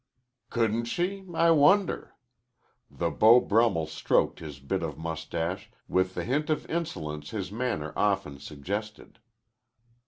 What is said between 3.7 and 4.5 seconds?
stroked